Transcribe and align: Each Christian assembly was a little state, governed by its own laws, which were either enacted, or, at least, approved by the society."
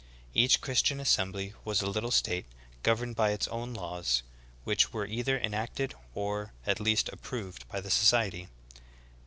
Each 0.33 0.59
Christian 0.59 0.99
assembly 0.99 1.53
was 1.63 1.83
a 1.83 1.85
little 1.85 2.09
state, 2.09 2.47
governed 2.81 3.15
by 3.15 3.29
its 3.33 3.47
own 3.49 3.75
laws, 3.75 4.23
which 4.63 4.91
were 4.91 5.05
either 5.05 5.37
enacted, 5.37 5.93
or, 6.15 6.53
at 6.65 6.79
least, 6.79 7.07
approved 7.09 7.67
by 7.69 7.81
the 7.81 7.91
society." 7.91 8.47